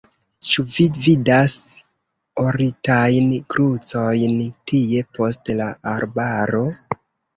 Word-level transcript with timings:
Ĉu 0.51 0.63
vi 0.75 0.83
vidas 1.07 1.51
oritajn 2.45 3.29
krucojn 3.55 4.43
tie 4.73 5.05
post 5.19 5.53
la 5.61 5.69
arbaro? 5.97 6.65